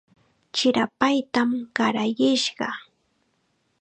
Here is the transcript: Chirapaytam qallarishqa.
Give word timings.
Chirapaytam 0.55 1.51
qallarishqa. 1.75 2.69